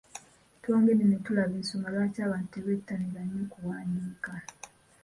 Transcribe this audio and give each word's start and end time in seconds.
Twongedde 0.61 1.03
ne 1.07 1.17
tulaba 1.25 1.53
ensonga 1.59 1.89
lwaki 1.93 2.19
abantu 2.25 2.47
tebettanira 2.53 3.21
nnyo 3.25 3.45
kuwandiika. 3.53 4.33
n 4.39 4.43